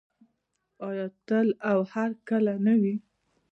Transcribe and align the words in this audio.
آیا 0.87 1.07
تل 1.27 1.47
او 1.69 1.79
هرکله 1.93 2.53
نه 2.65 2.73
وي؟ 2.81 2.95